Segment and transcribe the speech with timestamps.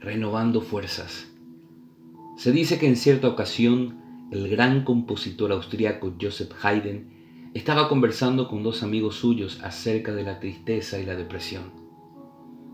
[0.00, 1.26] renovando fuerzas.
[2.36, 7.16] Se dice que en cierta ocasión el gran compositor austriaco Joseph Haydn
[7.54, 11.72] estaba conversando con dos amigos suyos acerca de la tristeza y la depresión.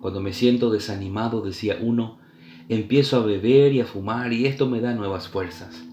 [0.01, 2.19] Cuando me siento desanimado, decía uno,
[2.69, 5.85] empiezo a beber y a fumar y esto me da nuevas fuerzas.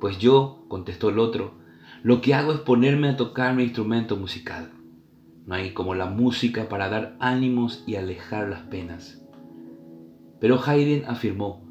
[0.00, 1.54] Pues yo, contestó el otro,
[2.02, 4.70] lo que hago es ponerme a tocar mi instrumento musical.
[5.44, 9.20] No hay como la música para dar ánimos y alejar las penas.
[10.40, 11.68] Pero Haydn afirmó,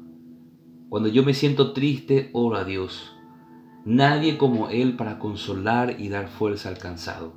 [0.88, 3.14] cuando yo me siento triste, oro a Dios.
[3.84, 7.34] Nadie como Él para consolar y dar fuerza al cansado.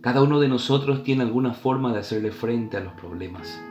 [0.00, 3.62] Cada uno de nosotros tiene alguna forma de hacerle frente a los problemas.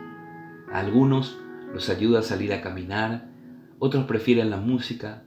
[0.72, 1.38] Algunos
[1.74, 3.30] los ayuda a salir a caminar,
[3.80, 5.24] otros prefieren la música,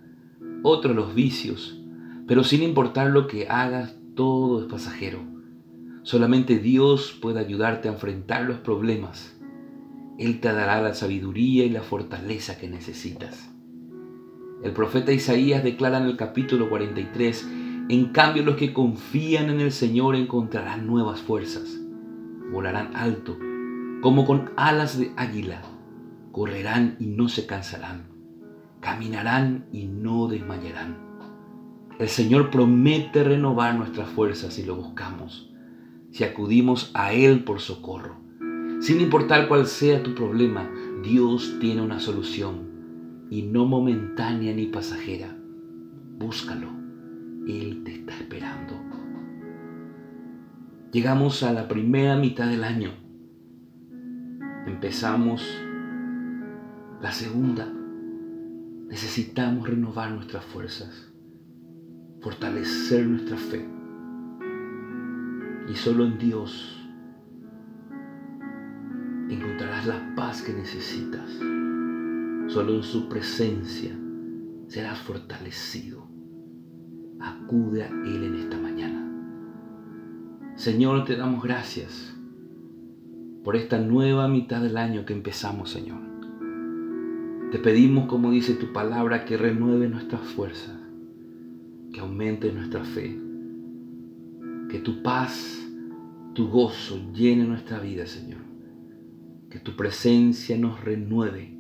[0.63, 1.79] otros los vicios,
[2.27, 5.21] pero sin importar lo que hagas, todo es pasajero.
[6.03, 9.42] Solamente Dios puede ayudarte a enfrentar los problemas
[10.19, 13.51] él te dará la sabiduría y la fortaleza que necesitas.
[14.63, 17.49] El profeta Isaías declara en el capítulo 43,
[17.89, 21.81] en cambio los que confían en el Señor encontrarán nuevas fuerzas,
[22.53, 23.37] volarán alto,
[24.03, 25.63] como con alas de águila,
[26.31, 28.09] correrán y no se cansarán,
[28.81, 30.97] caminarán y no desmayarán.
[31.99, 35.53] El Señor promete renovar nuestras fuerzas si lo buscamos,
[36.11, 38.17] si acudimos a Él por socorro.
[38.83, 40.69] Sin importar cuál sea tu problema,
[41.05, 45.37] Dios tiene una solución y no momentánea ni pasajera.
[46.19, 46.67] Búscalo.
[47.47, 48.75] Él te está esperando.
[50.91, 52.91] Llegamos a la primera mitad del año.
[54.67, 55.47] Empezamos
[57.01, 57.73] la segunda.
[58.89, 61.13] Necesitamos renovar nuestras fuerzas,
[62.21, 63.65] fortalecer nuestra fe.
[65.69, 66.82] Y solo en Dios
[69.87, 71.29] la paz que necesitas.
[72.49, 73.91] Solo en su presencia
[74.69, 76.07] serás fortalecido.
[77.21, 79.09] Acude a Él en esta mañana.
[80.57, 82.15] Señor, te damos gracias
[83.43, 86.01] por esta nueva mitad del año que empezamos, Señor.
[87.51, 90.77] Te pedimos, como dice tu palabra, que renueve nuestras fuerzas,
[91.93, 93.19] que aumente nuestra fe,
[94.69, 95.61] que tu paz,
[96.35, 98.52] tu gozo llene nuestra vida, Señor
[99.53, 101.55] que tu presencia nos renueve.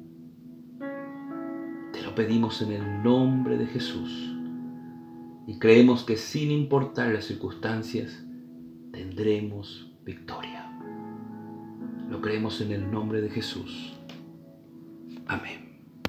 [1.92, 4.34] Te lo pedimos en el nombre de Jesús
[5.47, 8.25] y creemos que sin importar las circunstancias
[8.92, 10.72] tendremos victoria.
[12.08, 13.92] Lo creemos en el nombre de Jesús.
[15.26, 15.62] Amén.